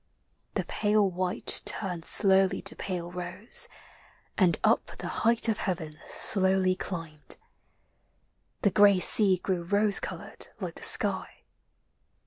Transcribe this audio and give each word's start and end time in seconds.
The 0.55 0.63
pale 0.63 1.07
white 1.07 1.61
Turned 1.63 2.05
slowly 2.05 2.59
to 2.63 2.75
pale 2.75 3.11
rose, 3.11 3.67
and 4.35 4.57
up 4.63 4.87
the 4.97 5.07
height 5.21 5.47
Of 5.47 5.59
heaven 5.59 5.99
slowly 6.07 6.75
climbed. 6.75 7.37
The 8.63 8.71
gray 8.71 8.99
sea 8.99 9.37
grew 9.37 9.61
Rose 9.61 9.99
colored 9.99 10.47
like 10.59 10.73
the 10.73 10.81
sky. 10.83 11.43